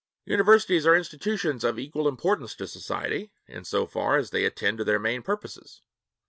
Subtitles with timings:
[0.25, 4.83] Universities are institutions of equal importance to society, in so far as they attend to
[4.83, 5.83] their main purposes.